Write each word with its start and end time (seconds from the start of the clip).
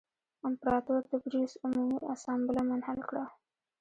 امپراتور 0.47 0.99
تبریوس 1.11 1.51
عمومي 1.65 1.99
اسامبله 2.13 2.61
منحل 2.69 2.99
کړه 3.09 3.25